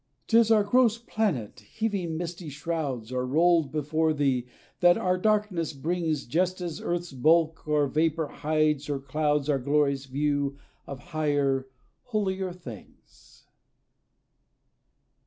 [0.25, 4.47] 'T is our gross planet, heaving misty shrouds, Or rolled before thee,
[4.79, 10.05] that our darkness brings, Just as earth's bulk or vapor hides or clouds Our glorious
[10.05, 11.67] view of higher,
[12.05, 13.45] holier things.